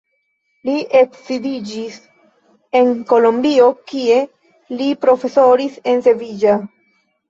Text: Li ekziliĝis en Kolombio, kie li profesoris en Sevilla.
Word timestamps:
Li 0.69 0.77
ekziliĝis 1.01 1.99
en 2.81 2.91
Kolombio, 3.13 3.71
kie 3.95 4.19
li 4.83 4.93
profesoris 5.07 5.83
en 5.97 6.07
Sevilla. 6.13 6.63